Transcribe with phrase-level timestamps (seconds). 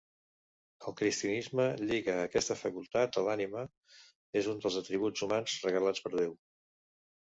[0.91, 3.67] El cristianisme lliga aquesta facultat a l'ànima,
[4.43, 6.35] és un dels atributs humans regalats per Déu.